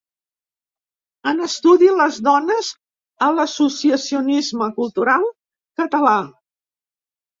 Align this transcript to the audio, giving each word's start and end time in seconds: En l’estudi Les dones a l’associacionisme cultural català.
En 1.31 1.41
l’estudi 1.41 1.89
Les 1.99 2.17
dones 2.27 2.71
a 3.27 3.29
l’associacionisme 3.35 4.71
cultural 4.81 5.29
català. 5.83 6.17